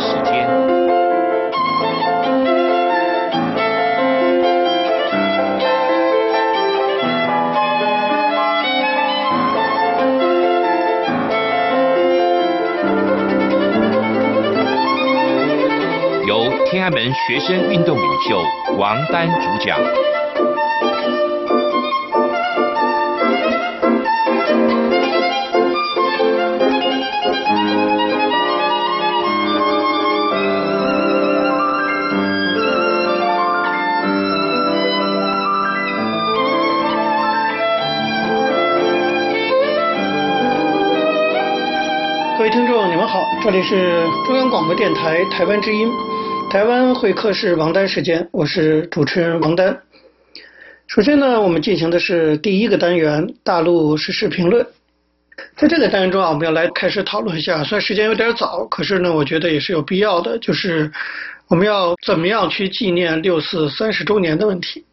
[0.00, 0.48] 时间，
[16.26, 18.42] 由天安门学生运动领袖
[18.78, 19.78] 王丹主讲。
[43.42, 45.90] 这里是中央广播电台台湾之音，
[46.50, 49.80] 台湾会客室王丹时间，我是主持人王丹。
[50.86, 54.66] 首先呢，我们进行的是第一个单元大陆时事评论。
[55.56, 60.92] 在这个单元中啊，我们要来开始讨论一下，虽然时间有点早，可是呢，我觉得也是有必要的，就是
[61.48, 64.84] 我们要怎么样去纪念六四三十周年的问题。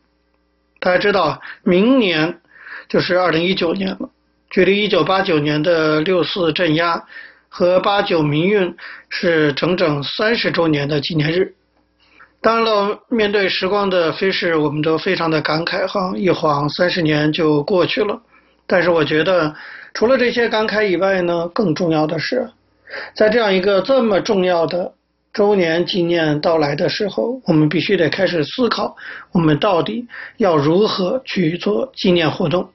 [0.80, 2.39] 大家知道，明年
[2.88, 4.09] 就是二零一九年了，
[4.50, 7.04] 距离一九八九年的六四镇压。
[7.58, 8.75] 和八九民运
[9.09, 11.55] 是整整三十周年的纪念日。
[12.39, 18.22] 当然了，面对时光的飞逝，我们都非常的感慨哈，一晃三十年就过去了。
[18.67, 19.55] 但是我觉得，
[19.95, 22.47] 除了这些感慨以外呢，更重要的是，
[23.16, 24.94] 在这样一个这么重要的
[25.33, 28.95] 周年纪念到来的时候，我们必须得开始思考，
[29.31, 32.69] 我们到底要如何去做纪念活动。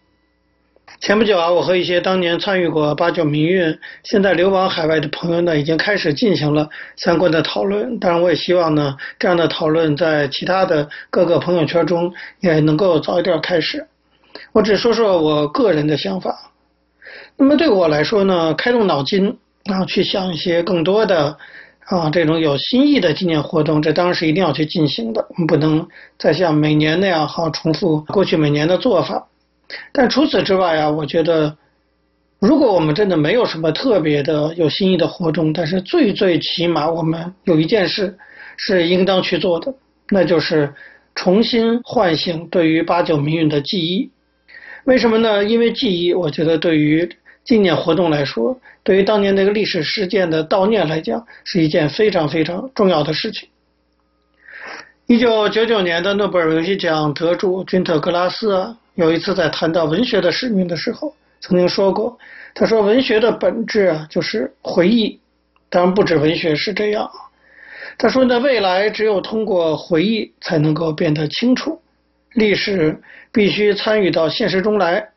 [1.03, 7.99] 前不久啊，我和一些当年参与过八九民运、现在流亡海外的朋友呢，已经开始进行了相关的讨论。
[7.99, 13.85] 当然，我也希望呢，这样的讨论在其他的各个朋友圈中也能够早一点开始。
[14.53, 16.53] 我只说说我个人的想法。
[17.37, 21.37] 那么对我来说呢，开动脑筋，然后去想一些更多的
[21.87, 25.27] 啊这种有新意的纪念活动，这当然是一定要去进行的。
[25.31, 25.85] 我们不能
[26.17, 29.27] 再像每年那样好重复过去每年的做法。
[29.93, 31.57] 但除此之外啊，我觉得，
[32.39, 38.17] 如果我们真的没有什么特别的有新意的活动，但是最最起码我们有一件事
[38.57, 39.75] 是应当去做的，
[40.11, 40.75] 那就是
[41.15, 44.11] 重新唤醒对于八九民运的记忆。
[44.85, 45.45] 为什么呢？
[45.45, 47.09] 因为记忆，我觉得对于
[47.45, 53.49] 纪念活动来说，对于当年那个历史事件的悼念来讲，是一件非常非常重要的事情。
[55.07, 58.79] 一九九九年的诺贝尔文学奖得主君特·格拉斯啊。
[58.95, 62.19] 有一次在谈到文学的使命的时候，曾经说过，
[62.55, 65.19] 他说文学的本质啊就是回忆，
[65.71, 67.11] 当然不止文学是这样。
[67.99, 71.81] 他说呢，未来只有通过回忆才能够变得清楚，
[72.35, 73.01] 历史
[73.33, 75.09] 必须参与到现实中来。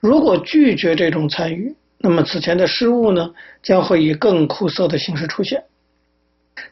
[0.00, 3.30] 如果拒绝这种参与，那么此前的失误呢
[3.62, 5.62] 将会以更苦涩的形式出现。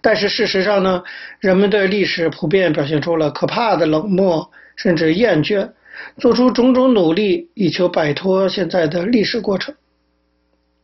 [0.00, 1.02] 但是事实上呢，
[1.40, 5.70] 人们对历史普遍表现出了可怕的冷漠，甚至厌倦。
[6.18, 9.74] 做出种种努力，以求摆脱现在的历史过程。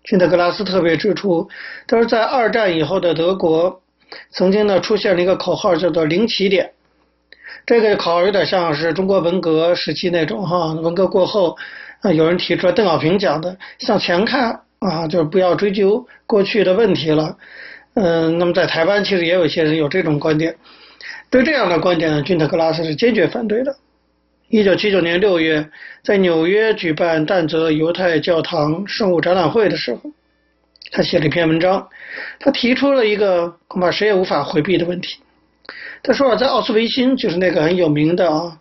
[0.03, 1.49] 君特·格拉斯特别指出，
[1.87, 3.81] 他说，在二战以后的德国，
[4.31, 6.73] 曾经呢出现了一个口号，叫做“零起点”。
[7.65, 11.57] 这个口号有点像是中国文革时期那种哈，文革过后，
[12.03, 17.39] 啊，有人提出来邓小平讲的“向前看”，啊，就是不要追究过去的问题了。
[17.95, 20.55] 嗯，那么在台湾，其实也有一些人有这种观点。
[21.31, 23.75] 对这样的观点呢，君特·格拉斯是坚决反对的。
[24.49, 25.69] 一九七九年六月，
[26.03, 30.12] 在纽约举办但泽犹太教堂圣物展览会的时候，
[30.93, 31.88] 他写了一篇文章，
[32.38, 35.16] 他提出了一个恐怕谁也无法回避的问题。
[36.03, 38.59] 他说啊，在奥斯维辛，就是那个很有名的啊，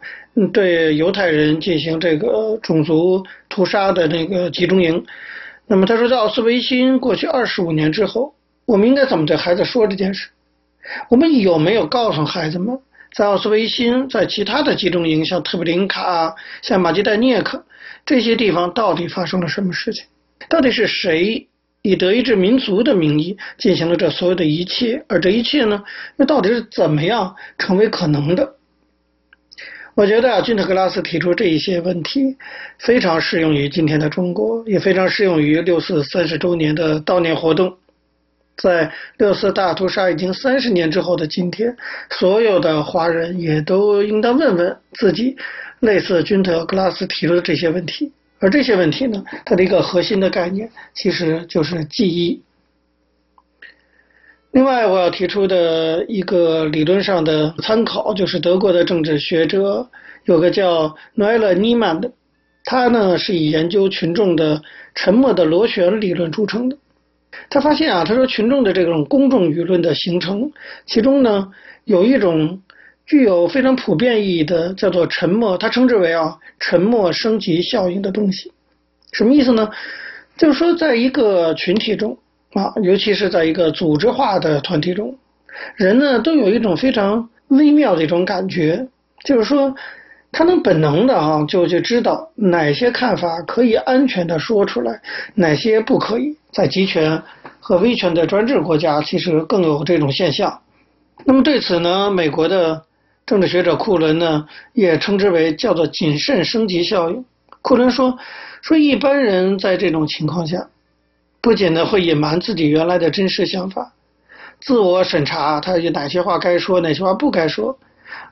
[0.54, 5.06] 对犹太人进行这个种族屠杀的那个集中营。
[5.68, 8.34] 那么他说，在奥斯维辛过去二十五年之后，
[8.66, 10.30] 我们应该怎么对孩子说这件事？
[11.10, 12.80] 我们有没有告诉孩子们？
[13.14, 17.64] 在奥斯维辛，在其他的集中营，像特布林卡、像马基代涅克
[18.06, 20.06] 这些地方，到底发生了什么事情？
[20.50, 21.48] 到底是谁
[21.84, 25.06] 以德意志民族的名义进行了这所有的一切？
[25.08, 25.84] 而这一切呢，
[26.18, 28.56] 那到底是怎么样成为可能的？
[29.96, 32.36] 我觉得啊，君特·格拉斯提出这一些问题，
[32.80, 37.78] 非常适用于今天的中国，也非常适用于六四三十周年的悼念活动。
[38.56, 41.76] 在六四大屠杀已经三十年之后的今天，
[42.12, 45.36] 所有的华人也都应当问问自己，
[45.80, 48.14] 类似君特·格拉斯提出的这些问题。
[48.40, 52.44] 而这些问题呢，它的一个核心的概念其实就是记忆。
[54.52, 59.90] 另外，我要提出的一个理论上的参考，就是德国的政治学者
[60.26, 62.12] 有个叫诺埃勒·尼曼的，
[62.66, 64.62] 他呢是以研究群众的
[64.94, 66.78] 沉默的螺旋理论著称的。
[67.50, 70.52] 他发现啊，他说群众的这种公众舆论的形成，
[70.86, 71.52] 其中呢
[71.84, 72.62] 有一种
[73.06, 78.52] 具有非常普遍意义的，叫做沉默，他称之为啊沉默升级效应的东西。
[79.12, 79.70] 什么意思呢？
[80.38, 82.18] 就是说，在一个群体中
[82.54, 85.18] 啊，尤其是在一个组织化的团体中，
[85.76, 88.88] 人呢都有一种非常微妙的一种感觉，
[89.24, 89.76] 就是说。
[90.34, 95.00] 他能本能的啊，就就知道哪些看法可以安全的说出来，
[95.36, 96.36] 哪些不可以。
[96.52, 97.22] 在集权
[97.60, 100.60] 和威权的专制国家，其实更有这种现象。
[101.24, 102.84] 那么对此呢，美国的
[103.26, 107.24] 政治学者库伦呢，也称之为叫做谨慎升级效应。
[107.62, 108.18] 库伦说，
[108.62, 110.68] 说一般人在这种情况下，
[111.42, 113.94] 不仅呢会隐瞒自己原来的真实想法，
[114.62, 117.78] 自我审查他有哪些话该说，哪些话不该说。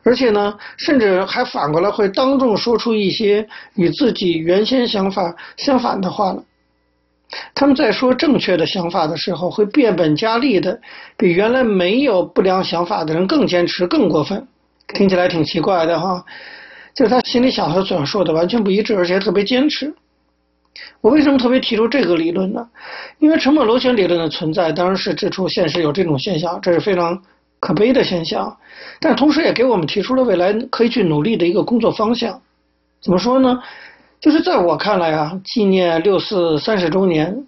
[0.03, 6.43] 而且呢，甚至还反过来会当众说出一些与自己原先想法相反的话了。
[7.55, 10.81] 他们在说正确的想法的时候，会变本加厉的，
[11.15, 14.47] 比原来没有不良想法的人更坚持、更过分。
[14.93, 16.25] 听起来挺奇怪的哈，
[16.93, 19.93] 就是他心里想和嘴上说的完全不一致，而且特别坚持。
[20.99, 22.67] 我为什么特别提出这个理论呢？
[23.19, 27.21] 因为沉默螺旋理论的存在，当然是指出现实有这种现象，这是非常。
[27.61, 28.57] 可悲的现象，
[28.99, 32.41] 但同时也给我们提出了未来可以去努力的一个工作方向。
[33.01, 33.61] 怎么说呢？
[34.19, 37.45] 就是在我看来啊，纪念六四三十周年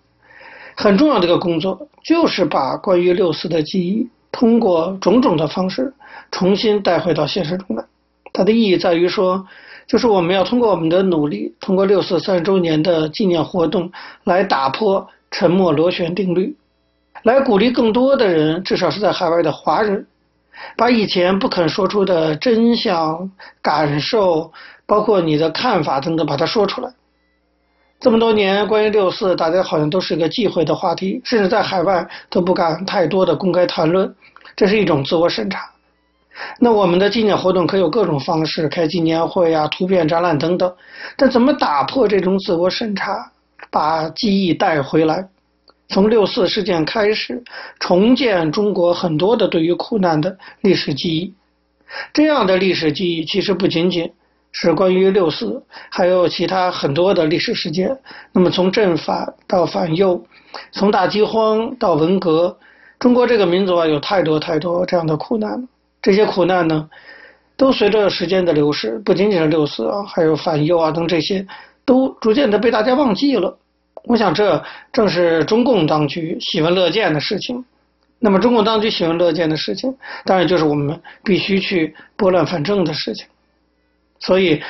[0.75, 5.93] 很重要的一个工作，就是把关于六四的记忆通过种种的方式
[6.31, 7.83] 重新带回到现实中来。
[8.31, 9.45] 它的意义在于说，
[9.87, 13.91] 就是我们要通过我们的努力，通过六四三十周年的纪念活动
[14.23, 16.55] 来打破沉默螺旋定律。
[17.21, 20.05] 来鼓励更多的人，至少是在海外的华人，
[20.75, 23.31] 把以前不肯说出的真相、
[23.61, 24.51] 感受，
[24.85, 26.91] 包括你的看法等等，把它说出来。
[27.99, 34.13] 这么多年，关于六四，大家好像都是一个忌讳的话题，甚至在海外都不敢太多的公开谈论，
[34.57, 35.69] 这是一种自我审查。
[36.59, 40.75] 那我们的纪念活动可有各种方式，开纪念会啊、图片展览等等，
[41.15, 43.31] 但怎么打破这种自我审查，
[43.71, 45.29] 把记忆带回来？
[45.89, 47.43] 从六四事件开始，
[47.79, 51.33] 重建中国很多的对于苦难的历史记忆。
[52.13, 54.11] 这样的历史记忆其实不仅仅
[54.51, 57.99] 是关于六四，还有其他很多的历史事件。
[58.31, 60.25] 那么从正反到反右，
[60.71, 62.57] 从大饥荒到文革，
[62.97, 65.67] 中国这个民族啊，有太多太多这样的苦难。
[66.01, 66.89] 这些苦难呢，
[67.55, 71.45] 都随着时间的流逝，不仅仅是六四啊，还有反右啊等这些，
[71.85, 73.57] 都逐渐的被大家忘记了。
[74.05, 74.61] 我想，这
[74.91, 77.63] 正是中共当局喜闻乐见的事情。
[78.19, 79.93] 那么，中共当局喜闻乐见的事情，
[80.25, 83.25] 当然就是我们必须去拨乱反正的事情。
[84.19, 84.61] 所以，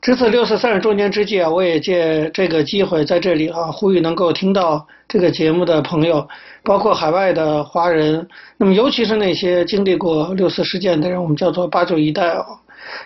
[0.00, 6.28] 值此六四三十周年之际啊，我也借这个机会在这里啊，呼吁能够听到这个节目的朋友，
[6.62, 8.28] 包括海外的华人，
[8.58, 12.44] 那么尤其是那些经历过六四事件的人，我们叫做八九一代啊，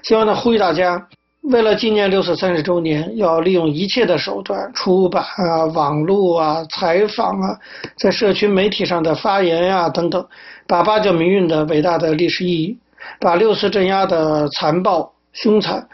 [0.03, 1.07] 希望呢，呼吁大家。
[1.51, 7.57] 为了纪念六四三十周年，要利用一切的手段，出版啊、网络啊、采访啊，
[7.97, 10.27] 在社群媒体上的发言呀、啊、等等，
[10.67, 12.77] 把八九民运的伟大的历史意义，
[13.21, 15.87] 把六四镇压的残暴凶残，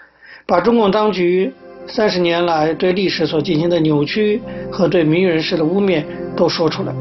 [0.46, 1.52] 把中共当局
[1.86, 4.40] 三十年来对历史所进行的扭曲
[4.70, 6.02] 和对民运人士的污蔑
[6.34, 6.94] 都说出来。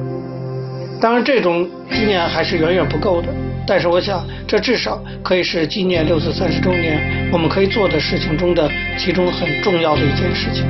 [0.99, 3.27] 当然，这种纪念还是远远不够的。
[3.67, 10.65] 但是我想，这至少可以是纪念六四三十周年我们可以做的事情中的其中很重要的一件事情。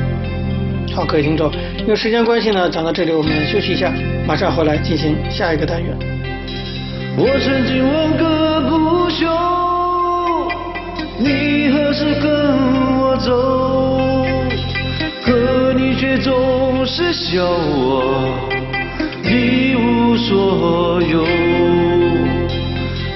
[0.94, 3.92] 好，各位听众，因为时间关系呢，讲到这里我们休息一下，
[4.28, 5.98] 马上回来进行下一个单元。
[7.18, 9.26] 我曾经问个不休，
[11.18, 12.30] 你何时跟
[13.00, 14.26] 我走？
[15.24, 18.38] 可你却总是笑我
[19.24, 21.26] 一无所有。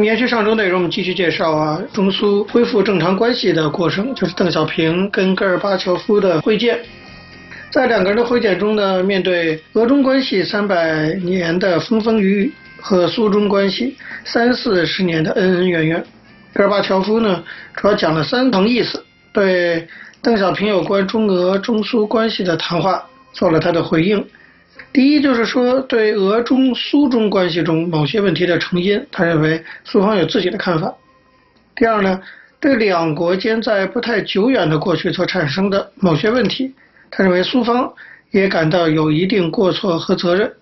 [0.00, 6.80] 延续上周内容，我们继续介绍啊，中苏恢复正常关系的过程，就是邓小平跟戈尔巴乔夫的会见。
[7.70, 16.02] 在两个人的会见中呢，面对俄中关系三百年的风风雨雨和苏中关系三四十年的恩恩怨怨，
[16.54, 17.44] 戈尔巴乔夫呢
[17.76, 19.86] 主要讲了三层意思，对
[20.22, 24.24] 邓小平有关中俄中苏关系的谈话做了他的回应。
[24.92, 30.94] 第一就是说，对俄中苏中关系中某些问题的成因，他认为苏方有自己的看法。
[31.74, 32.20] 第二呢，
[32.60, 36.74] 对两国间在不太久远的过去所产生的某些问题，
[37.10, 37.94] 他认为苏方
[38.32, 40.52] 也感到有一定过错和责任。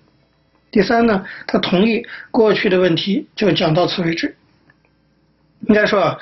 [0.70, 4.36] 第三呢，他同意过去的问题就讲到此为止。
[5.66, 6.18] 应该说啊，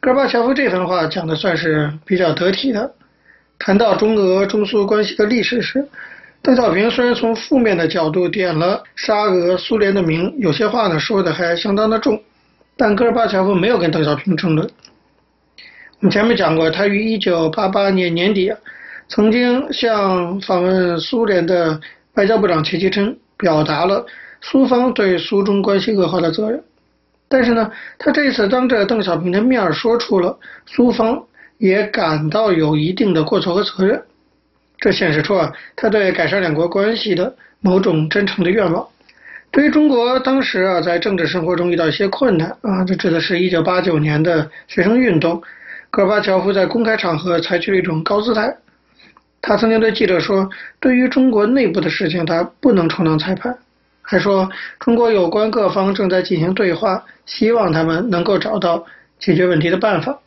[0.00, 2.92] 戈尔巴乔夫这番话讲的算是比较得体的。
[3.58, 5.88] 谈到中俄中苏关系的历史时，
[6.46, 12.22] 邓小平虽然从负面的角度点了沙俄苏联的名，有些话呢说的还相当的重，
[12.76, 14.64] 但戈尔巴乔夫没有跟邓小平争论。
[15.98, 18.52] 我们前面讲过，他于一九八八年年底，
[19.08, 21.80] 曾经向访问苏联的
[22.14, 24.06] 外交部长钱其琛表达了
[24.40, 26.62] 苏方对苏中关系恶化的责任，
[27.26, 31.24] 但是呢，他这次当着邓小平的面说出了苏方
[31.58, 34.00] 也感到有一定的过错和责任。
[34.78, 38.86] 这显示出啊，他对改善两国关系的某种真诚的愿望。
[39.50, 45.42] 对于中国当时啊，在政治生活中遇到一些困难啊，这指的是一九八九年的学生运动。
[45.90, 48.54] 戈尔巴乔夫在公开场合采取了一种高姿态。
[49.40, 53.56] 他曾经对记者说：“对于中国内部的事情，他不能充当裁判。”
[54.02, 58.84] 还说：“中国有关各方正在进行对话，希望他们能够找到
[59.18, 60.18] 解决问题的办法。”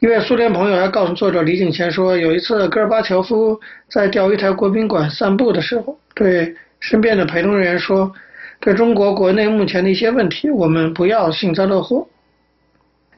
[0.00, 8.12] 一位苏联朋友还告诉作者李景前说，有一次戈尔巴乔夫在钓鱼台国宾馆散步的时候，对身边的陪同人员说
[8.60, 12.06] ：“对中国国内目前的一些问题，我们不要幸灾乐祸。”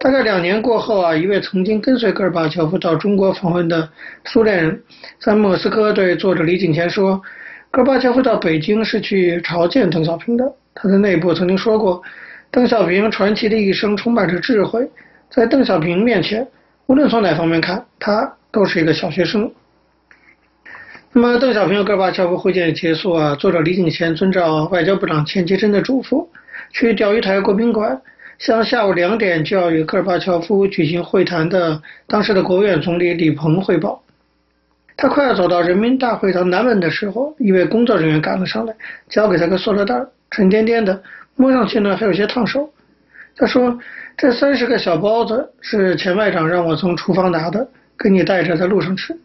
[0.00, 3.86] 大概两年过后啊，一位曾经跟随戈尔巴乔夫到中国访问的
[4.24, 4.82] 苏联人，
[5.20, 7.20] 在莫斯科对作者李景前说
[7.70, 10.50] ：“戈尔巴乔夫到北京是去朝见邓小平的。
[10.74, 12.00] 他在内部曾经说过，
[12.50, 14.90] 邓小平传奇的一生充满着智慧，
[15.28, 16.48] 在邓小平面前。”
[16.90, 19.48] 无论从哪方面看，他都是一个小学生。
[21.12, 26.26] 那么，邓小平和戈尔巴乔夫会见结束啊，作者李景前遵照外交部长钱其琛的嘱咐，
[26.72, 28.02] 去钓鱼台国宾馆，
[28.40, 34.02] 向下午两点就要与戈尔巴乔夫举行会谈的当时的国务院总理李鹏汇报。
[34.96, 38.74] 他快要走到人民大会堂南门的时候，一位工作人员赶了上来，
[39.08, 39.94] 交给他个塑料袋，
[40.32, 41.00] 沉甸甸的，
[41.36, 42.68] 摸上去呢还有些烫手。
[43.36, 43.78] 他说。
[44.16, 47.66] 这三十个小包子是钱外长让我从厨房拿的，
[47.98, 49.16] 给你带着在路上吃。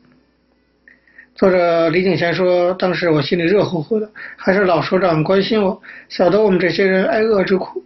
[1.35, 7.83] 作者李景贤说，当时我心里热乎乎的，还是老首长关心我，晓得我们这些人挨饿之苦。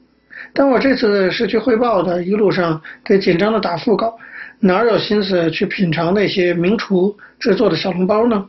[0.53, 4.15] 但我这次是去汇报的，一路上得紧张的打腹稿，
[4.59, 8.45] 哪有心思去品尝那些名厨制作的小笼包呢？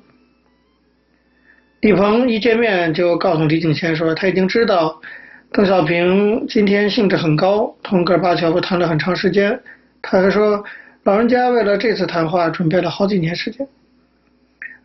[1.80, 5.00] 李鹏一见面就告诉李景贤说，他已经知道。
[5.52, 9.60] 邓小平今天兴致很高，同戈尔巴乔夫谈了很长时间。
[10.00, 10.62] 他还说，
[11.02, 13.66] 老人家为了这次谈话准备了好几年时间。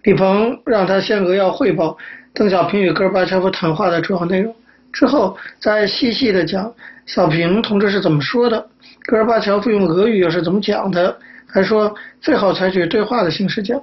[0.01, 1.95] 李鹏让他先扼要汇报
[2.34, 4.55] 邓小平与戈尔巴乔夫谈话的主要内容，
[4.91, 6.74] 之后再细细的讲
[7.05, 8.67] 小平同志是怎么说的，
[9.05, 13.79] 戈尔巴乔夫用俄语又是怎么讲的，还说最好采取对话的形式讲。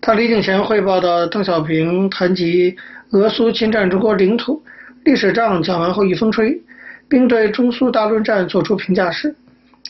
[0.00, 2.76] 他离境前汇报的邓小平谈及
[3.10, 4.62] 俄苏侵占中国领土。
[5.04, 6.60] 历史账讲完后一风吹，
[7.08, 9.34] 并对中苏大论战作出评价时，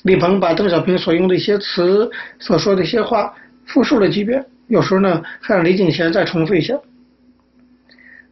[0.05, 3.35] 李鹏把邓小平所用的一些词、所说的一些话
[3.67, 6.79] 复述了几遍，有时候呢还让李景贤再重复一下。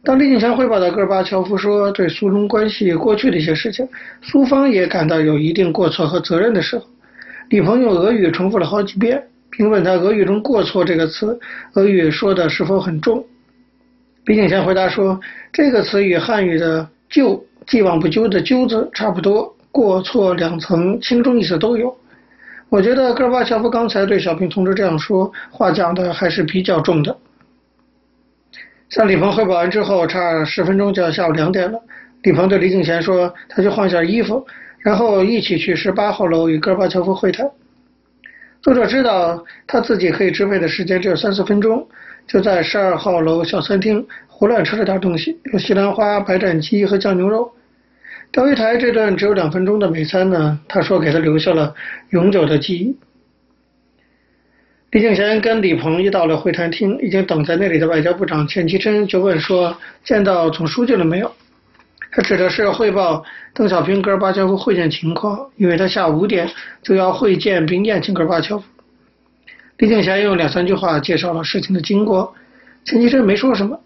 [0.03, 3.85] 当李景贤汇报的戈尔巴乔夫说对苏中关系过去的一些事情，
[4.21, 6.85] 苏方也感到有一定过错和责任的时候，
[7.49, 9.21] 李鹏用俄语重复了好几遍，
[9.51, 11.37] 并问他俄语中“过错”这个词，
[11.73, 13.25] 俄语说的是否很重？
[14.25, 15.19] 李景贤回答说
[15.51, 21.95] ：“这个词与汉语的‘究’既往不咎的‘咎’字差不多，过错两层，轻重意思都有。
[22.69, 27.17] 我觉得戈尔巴乔夫刚才对小平同志这样说话讲的还是比较重的。”
[28.89, 31.79] 向李鹏汇报完之后，差十分钟就要下午两点了。
[32.23, 34.45] 李鹏对李景贤说：“他去换下衣服，
[34.79, 37.49] 然后一起去十八号楼与戈尔巴乔夫会谈。”
[38.61, 41.87] 作者知道他自己可以支配的时间只有三四分钟。
[42.27, 47.51] 就在十二号楼小餐厅胡乱吃了点东西，有西兰花、白斩鸡和酱牛肉。
[48.31, 51.73] 钓鱼台这顿只有两分钟的美餐呢，他说给他留下了
[52.09, 52.95] 永久的记忆。
[54.91, 61.31] 李景贤跟李鹏一到了会谈厅，已经等在那里的外交部长钱其琛就问说：“见到总书记了没有？”
[62.11, 63.23] 他指的是汇报
[63.53, 66.49] 邓小平、戈尔巴乔夫会见情况，因为他下午五点
[66.81, 68.65] 就要会见并宴请戈尔巴乔夫。
[69.79, 72.35] 李景霞用两三句话介绍了事情的经过，
[72.83, 73.79] 钱其琛没说什么。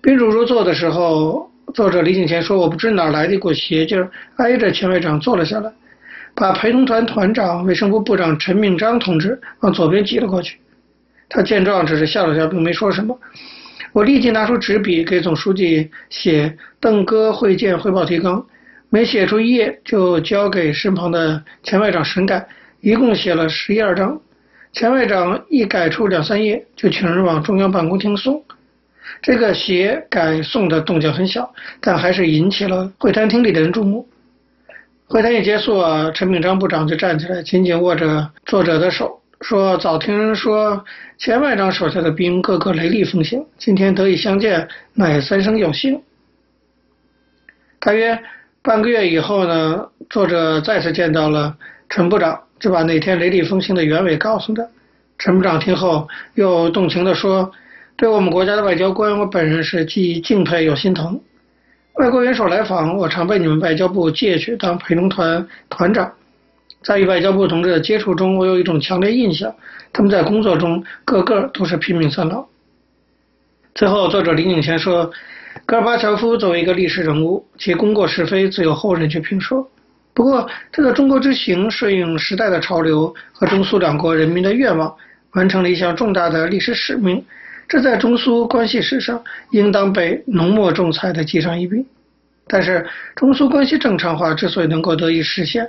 [0.00, 5.72] 宾主如坐的时候，作者李景贤说：“我不知哪来的一股邪劲儿，挨着钱外长坐了下来，
[6.36, 10.58] 把陪同团团长、卫生部部长陈敏章同志往左边挤了过去。
[11.28, 13.18] 他见状只是笑了笑，并没说什么。
[13.90, 18.46] 我立即拿出纸笔给总书记写邓戈会见汇报提纲，
[18.90, 22.46] 没写出一页就交给身旁的钱外长审改，
[22.80, 24.16] 一共写了十一二章。”
[24.76, 28.44] 钱外长一改出两三页，就请人往中央办公厅送。
[29.22, 34.06] 这个写改送的动静很小，但还是引起了会谈厅里的人注目。
[35.06, 40.84] 会谈一结束啊，陈炳章部长就站起来，紧紧握着作者的手，说：“早听人说，
[41.16, 46.02] 钱外长手下的兵个个雷厉风行，今天得以相见，乃三生有幸。”
[47.80, 48.22] 大约
[48.60, 51.56] 半个月以后呢，作者再次见到了
[51.88, 52.42] 陈部长。
[52.58, 54.66] 就把那天雷厉风行的原委告诉他。
[55.18, 57.50] 陈部长听后又动情地说
[57.96, 61.20] ：“对我们国家的外交官，我本人是既敬佩又心疼。
[61.94, 66.12] 外国元首来访，我常被你们外交部借去当陪同团团长。
[66.82, 69.54] 在与外交部同志的接触中，我有一种强烈印象：
[69.92, 72.46] 他们在工作中个个都是拼命三郎。”
[73.74, 75.10] 最后，作者李景贤说
[75.64, 79.68] ：“戈尔巴乔夫作为一个历史人物，其功过是非自有后人去评说。”
[80.16, 84.96] 不过，这个中国之行顺应时代的潮流和中苏两国人民的愿望，
[85.32, 87.22] 完成了一项重大的历史使命，
[87.68, 91.84] 这在中苏关系史上应当被浓墨重彩地记上一笔。
[92.46, 95.68] 但是，中苏关系正常化之所以能够得以实现，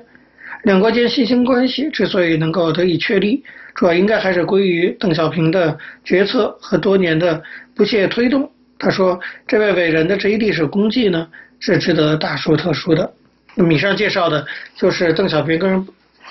[0.63, 3.43] 两国间新兴关系之所以能够得以确立，
[3.75, 7.43] 主要应该还是归于邓小平的决策和多年的
[7.75, 8.49] 不懈推动。
[8.79, 11.27] 他说：“这位伟人的这一历史功绩呢，
[11.59, 13.11] 是值得大书特书的。”
[13.59, 15.83] 那么以上介绍的就是邓小平跟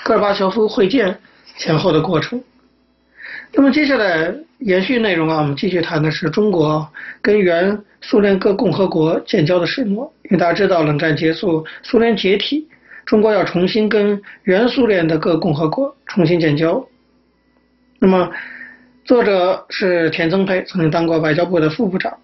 [0.04, 1.18] 戈尔巴乔夫会见
[1.56, 2.40] 前后的过程。
[3.52, 6.88] 那么接下来延续内容啊，我们继续谈的是中国
[7.20, 10.12] 跟原苏联各共和国建交的始末。
[10.24, 12.68] 因为大家知道，冷战结束，苏联解体，
[13.04, 16.86] 中国要重新跟原苏联的各共和国重新建交。
[17.98, 18.30] 那么
[19.04, 22.16] 作者是田增培，曾经当过外交部的副部长。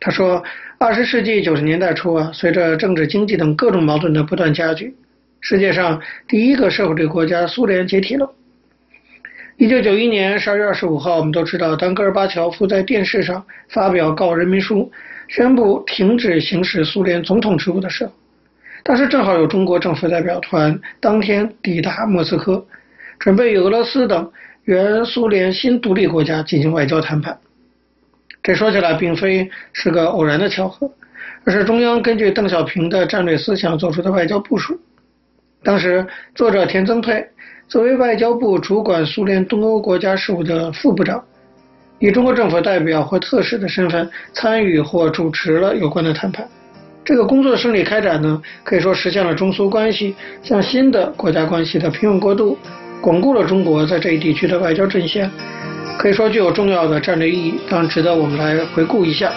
[0.00, 0.42] 他说
[0.80, 4.96] ：“二十世纪九十年代初啊，随着政治、经济等各种矛盾的不断加剧，
[5.42, 8.32] 世界上第一个社会主义国家苏联解体了。
[9.58, 14.90] 一九九一年十二月二十五号，我们都知道，当戈尔巴乔夫在电视上发表告人民书，
[15.28, 18.12] 宣布停止行使苏联总统职务的时候，
[18.82, 22.64] 当时正好有中国政府代表团当天抵达莫斯科，
[23.18, 24.32] 准备与俄罗斯等
[24.64, 27.38] 原苏联新独立国家进行外交谈判。”
[28.42, 30.90] 这说起来并非是个偶然的巧合，
[31.44, 34.78] 而是中央根据邓小平的战略思想做出的外交部署。
[35.62, 37.22] 当时，作者田增沛
[37.68, 41.22] 作为外交部主管苏联东欧国家事务的副部长，
[41.98, 46.48] 以中国政府代表或特使的身份参与或主持了有关的谈判。
[47.04, 52.56] 这个工作顺利开展呢，可以说实现了中苏关系向新的国家关系的平稳过渡，
[53.02, 55.30] 巩固了中国在这一地区的外交阵线。
[55.98, 59.30] 可以说具有重要的战略意义，当然值得我们来回顾一下。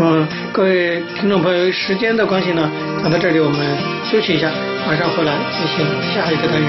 [0.00, 2.70] 嗯，各位听众朋友，由于时间的关系呢，
[3.02, 4.50] 讲到这里我们休息一下，
[4.86, 6.68] 马上回来进行下一个单元。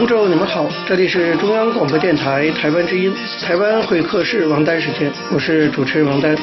[0.00, 6.34] 听众，你们好，这里是中央广播电台台湾之音，台湾会客室王丹时间，我是主持人王丹。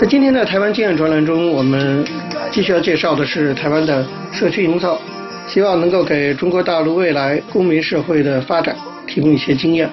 [0.00, 2.02] 在今天的台湾经验专栏中，我们
[2.50, 4.98] 继续要介绍的是台湾的社区营造，
[5.46, 8.74] 希望能够给中国大陆未来公民社会的发展
[9.06, 9.86] 提供一些经验。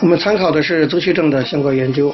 [0.00, 2.12] 我们参考的是曾旭正的相关研究。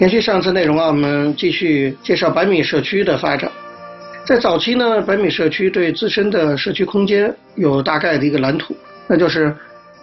[0.00, 3.48] 延续上次内容啊，我们继续介绍百米社区的发展。
[4.30, 8.76] 在早期呢，百米社区对自身的社区空间有大概的一个蓝图，
[9.08, 9.52] 那就是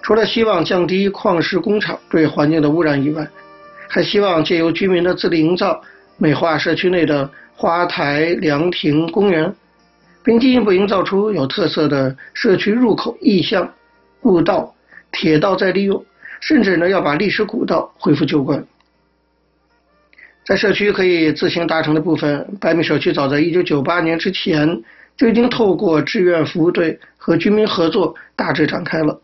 [0.02, 3.26] 除了希望降低矿石工厂对环境的污染以外，
[3.88, 5.82] 还希望借由居民的自力营造，
[6.18, 9.56] 美化社区内的花台、凉亭、公园，
[10.26, 13.74] 并进一步营造出有特色的社区入口、意象、
[14.22, 14.76] 步道、
[15.14, 16.04] 铁道再利用，
[16.42, 18.62] 甚至呢要把历史古道恢复旧观。
[20.48, 24.82] 在社区可以自行达成的部分，百米社区早在1998年之前
[25.18, 29.20] 就已经透过志愿服务队和居民合作大致展开了。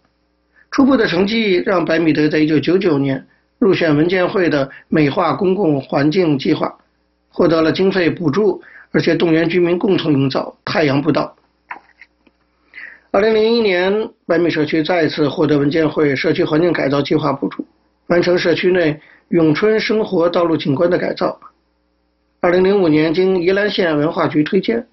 [0.70, 3.26] 初步的成绩让百米德在1999年
[3.58, 6.76] 入选文建会的美化公共环境计划，
[7.30, 11.38] 获得了经费补助，而且动员居民共同营造太阳步道。
[13.14, 17.66] 2001年，百米社区再次获得文建会社区环境改造计划补助，
[18.08, 19.00] 完成社区内。
[19.30, 21.40] 永春生活道路景观的改造。
[22.40, 24.86] 二零零五年，经宜兰县文化局推荐，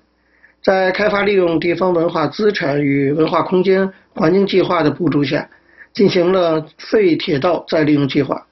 [0.62, 5.50] 在开发利用地方文化资产与文化空间环境计划的补助下，
[5.92, 8.46] 进行了废铁道再利用计划。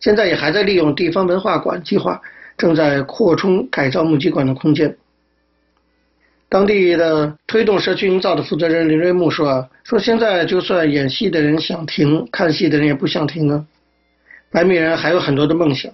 [0.00, 2.20] 现在也还在利用地方文化馆计划，
[2.58, 4.96] 正在扩充改造木屐馆的空间。
[6.48, 13.64] 当地的推动社区营造的负责人林瑞木说：“说现在就算演戏的人想停，看戏的人也不想停啊。”
[14.56, 15.92] 白米人还有很多的梦想，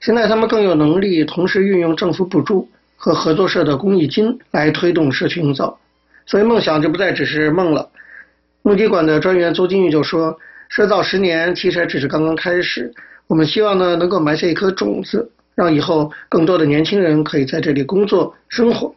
[0.00, 5.80] 现在他们更有能力同时运用政府补助和合作社的公益金来推动社区营造，
[6.24, 7.90] 所以梦想就不再只是梦了。
[8.62, 10.38] 木屐馆的专员邹金玉就说
[10.70, 12.94] ：“设造十年其实只是刚刚开始，
[13.26, 18.94] 我们希望呢能够埋下一颗种子，让以后更多的年轻人可以在这里工作生活。”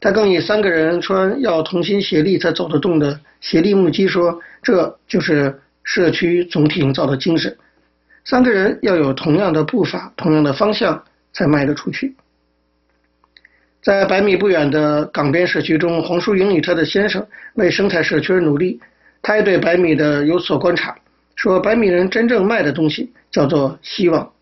[0.00, 7.56] 他更以三个人穿要同心协力才走得动的协力木屐说：“这就是社区总体营造的精神。”
[8.24, 12.14] 三个人要有同样的步伐、同样的方向，才迈得出去。
[13.82, 18.80] 在百米不远的港边社区中，黄淑莹与她的先生为生态社区而努力。
[19.24, 20.96] 他也对百米的有所观察，
[21.36, 24.32] 说百米人真正卖的东西叫做希望。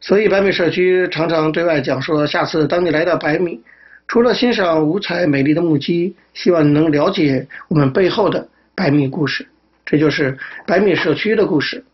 [0.00, 3.60] 所以百米社区常常对外讲说，下次当你来到百米，
[4.06, 9.46] 除了欣赏五彩美丽的木屐，希望你能了解我们背后的百米故事。
[9.84, 11.84] 这就是百米社区的故事。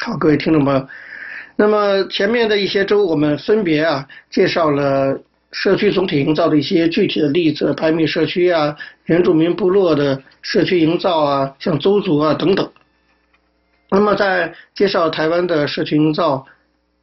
[0.00, 0.88] 好，各位听众朋友，
[1.56, 12.70] 那么前面的一些周，我们分别啊介绍了社区总体营造的一些具体的例子，排米社区啊，原住民部落的社区营造啊，像邹族啊等等。
[13.90, 16.46] 那么在介绍台湾的社区营造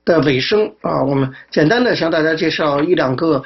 [0.06, 3.44] 的尾声啊，我们简单的向大家介绍一两个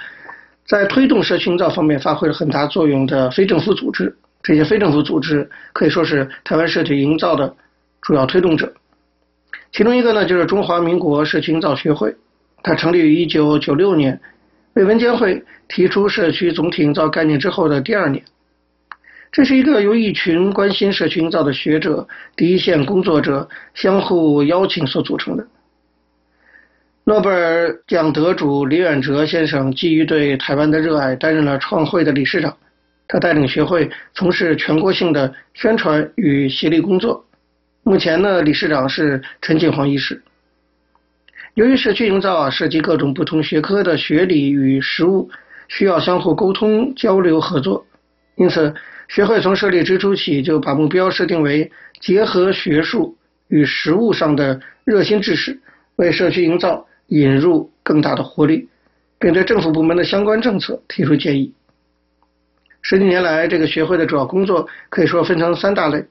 [0.67, 4.15] 在推动社区营造方面发挥了很大作用的非政府组织。
[4.43, 7.55] 这些非政府组织可以说是台湾社区营造的
[7.99, 8.71] 主要推动者。
[9.71, 12.15] 其中一个呢，就是中华民国社区营造学会，
[12.63, 14.19] 它成立于一九九六年，
[14.73, 18.23] 为文建会提出社区总体营造概念之后的第二年。
[19.31, 25.45] 这是一个由一群关心社区营造的学者、第一线工作者相互邀请所组成的。
[27.03, 32.57] 诺贝尔奖得主李远哲先生基于对台湾的热爱，担任了创会的理事长。
[33.07, 37.25] 他带领学会从事全国性的宣传与协力工作。
[37.89, 40.21] 目前呢，理事长是陈锦煌医师。
[41.55, 45.31] 由于社区营造啊，涉及各种不同学科的学理与实务，
[45.67, 47.87] 需要相互沟通、交流、合作，
[48.35, 48.75] 因此
[49.07, 55.59] 学会从设立之初起就把目标设定为结合学术与实务上的热心志士，
[55.95, 58.69] 为社区营造引入更大的活力，
[59.17, 61.51] 并对政府部门的相关政策提出建议。
[62.83, 66.05] 十几年来，这个学会的主要工作可以说分成三大类。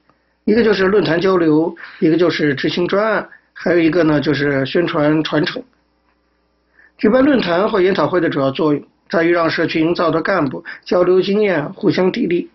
[0.49, 5.61] 一个就是论坛交流，一个就是执行专案，还有一个呢就是宣传传承。
[6.97, 12.47] 举办论坛或研讨会的主要作用在于让社区营造的干部交流经验，互相砥砺。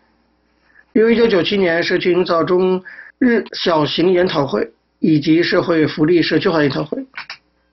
[0.92, 2.82] 比如1997年社区营造中
[3.20, 7.06] 日小型研讨会以及社会福利社区化研讨会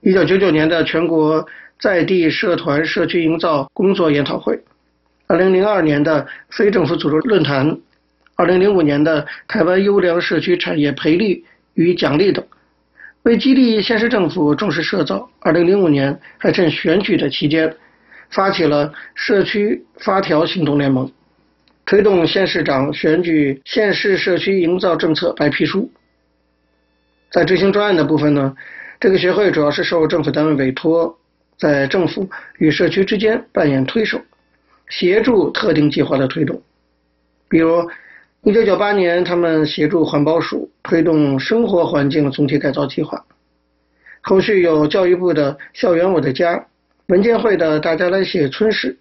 [0.04, 1.48] ，1999年的全国
[1.80, 4.60] 在地社团社区营造工作研讨会
[5.30, 7.80] ，2002年的非政府组织论坛。
[8.42, 12.44] 二零零五年的台湾优良社区产业培力与奖励等，
[13.22, 17.76] 为激励县市政府重视社造，二零零五年还趁选举的期间，
[18.32, 21.12] 发起了社区发条行动联盟，
[21.86, 25.92] 推动县市长选举县市社区营造政策白皮书。
[27.30, 28.56] 在执行专案的部分呢，
[29.00, 31.16] 这个协会主要是受政府单位委托，
[31.60, 32.28] 在政府
[32.58, 34.20] 与社区之间扮演推手，
[34.90, 36.60] 协助特定计划的推动。
[37.48, 37.88] 比如，
[38.44, 43.24] 一九九八年，他们协助环保署推动生活环境总体改造计划；
[44.22, 46.66] 后续有教育部的“校园我的家”、
[47.06, 48.98] 文建会的“大家来写村史”，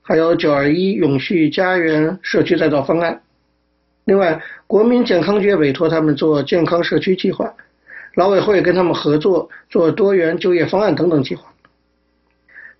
[0.00, 3.22] 还有“九二一永续家园社区再造方案”。
[4.06, 7.52] 另外，国民健康局委托他们做健康社区计划。
[8.14, 11.52] 劳委会跟他们合作做多元就业方案等等计划，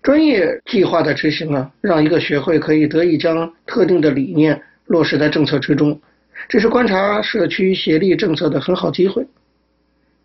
[0.01, 5.99] 专业计划的执行啊，让一个学会可以得以将特定的理念落实在政策之中，
[6.47, 9.25] 这是观察社区协力政策的很好机会。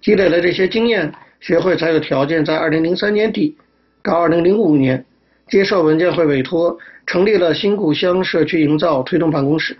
[0.01, 3.57] 积累了这些经验，学会才有条件在二零零三年底
[4.03, 5.05] 到二零零五年
[5.49, 9.77] 接受文件会委托，成立了新故乡社区营造推动办公室，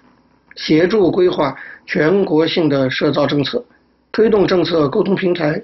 [0.57, 3.65] 协助规划全国性的社造政策。
[4.13, 5.63] 推动政策沟通平台，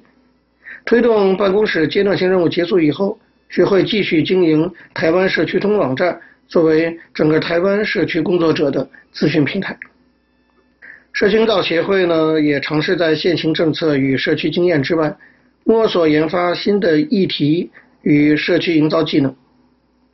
[0.84, 9.78] 推动办公室阶段性任务结束以后，学会继续经营台湾社区通网站，作为整个台湾社区工作者的资讯平台。
[11.12, 15.16] 社区营造协会呢，也尝试在现行政策与社区经验之外，
[15.64, 17.70] 摸索研发新的议题
[18.02, 19.34] 与社区营造技能。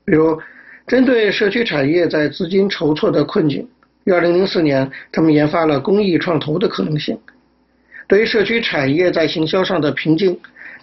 [0.05, 0.40] 比如，
[0.87, 3.68] 针对社区产业在资金筹措的困境，
[4.05, 7.18] 于二零零四年，他们研发了公益创投的可能性。
[8.07, 10.38] 对于社区产业在行销上的瓶颈，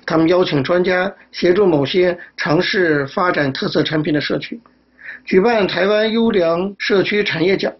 [0.05, 4.59] 他们邀请专家协助某些尝试发展特色产品的社区，
[5.29, 7.71] 举办台湾优良社区产业奖，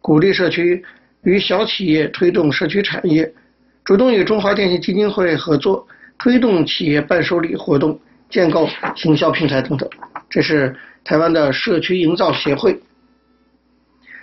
[0.00, 0.84] 鼓励社区
[1.24, 3.34] 与小企业推动社区产业，
[3.82, 5.88] 主动与中华电信基金会合作，
[6.20, 7.98] 推动企业伴手礼活动，
[8.30, 9.90] 建构行销平台等等。
[10.30, 12.80] 这是台湾的社区营造协会。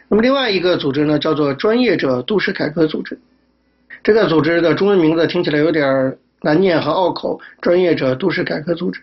[0.07, 3.19] 那么另外一个组织呢，叫做专业者都市改革组织。
[4.01, 9.01] 这个组织的中文名字听起来有点难念和拗口，专业者都市改革组织，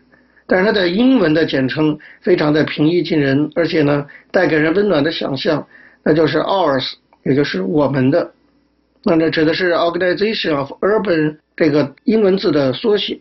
[0.48, 5.64] 但是它的英文的简称非常的平易近人，而且呢带给人温暖的想象，
[6.02, 8.32] 那就是 OURS，也就是我们的，
[9.04, 13.20] 那这指的是 Organization of Urban 这个英文字的缩写，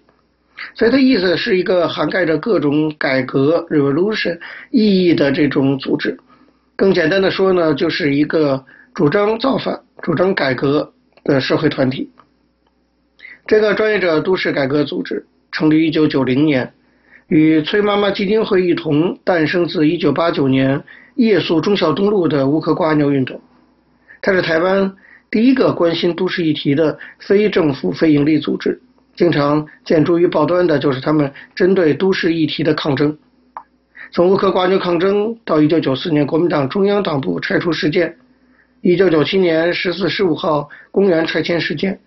[0.74, 4.40] 所以它意思是一个涵盖着各种改革 revolution
[4.72, 6.18] 意义的这种组织，
[6.76, 10.92] 更简单的说呢，就是一个主张造反、主张改革。
[11.24, 12.10] 的社会团体，
[13.46, 16.72] 这个专业者都市改革组织成立于一九九零年，
[17.28, 20.84] 与崔妈妈基金会一同诞生自一九八九年
[21.16, 23.42] 夜宿忠孝东路的乌克瓜牛运动。
[24.22, 24.96] 它是台湾
[25.30, 28.80] 第一个关心都市议题的非政府非营利组织，
[29.16, 33.18] 经常见诸于报端的就是他们针对都市议题的抗争。
[34.12, 38.16] 从乌克瓜牛抗争到一九九四年国民党中央党部拆除事件。
[38.80, 42.00] 一九九七年十四十五号公园拆迁事件，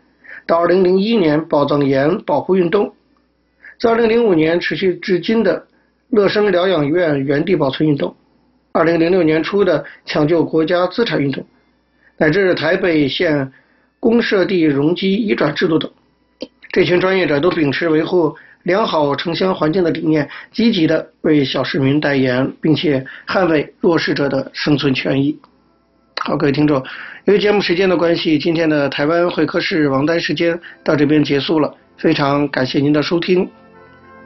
[0.47, 2.95] 到二零零一年宝藏岩保护运动，
[3.81, 5.67] 自二零零五年持续至今的
[6.11, 8.15] 乐生疗养院原地保存运动，
[8.73, 11.47] 二零零六年初的抢救国家资产运动，
[12.19, 13.51] 乃至台北县
[13.99, 15.91] 公社地容积移转制度等，
[16.71, 25.39] 这群专业者都秉持维护良好城乡环境的理念，积极地为小市民代言，并且捍卫弱势者的生存权益。
[26.17, 26.85] 好，各位听众，
[27.25, 31.75] 由于节目时间的关系，今天的台湾会客室王丹时间到这边结束了。
[31.97, 33.49] 非常感谢您的收听。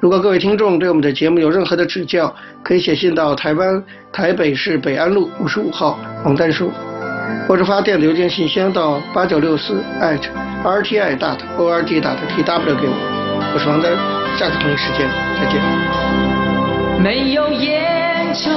[0.05, 2.31] 如果各位听众对我们的节目有任何的指教，
[2.62, 6.71] 可以写信到台湾台北市北安路五十五号王丹书，
[7.49, 12.95] 或者发电子邮件信箱到八九六四 @rti dot org dot tw 给我。
[13.55, 13.97] 我是王丹，
[14.38, 15.09] 下次同一时间
[15.40, 15.59] 再见。
[17.03, 18.51] 没有烟抽